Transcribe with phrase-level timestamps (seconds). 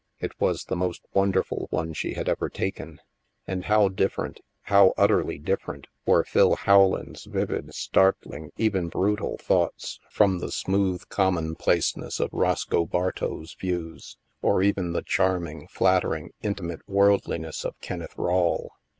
[0.19, 2.99] It was the most wonderful one she had ever taken!
[3.45, 4.39] And how different—
[4.71, 11.07] how utterly different— were Phil Rowland's vivid, star tling, even brutal, thoughts, from the smooth
[11.09, 17.99] com monplaceness of Roscoe Bartow's views, or even the charming, flattering, intimate worldliness of Ken
[17.99, 18.71] neth Rawle.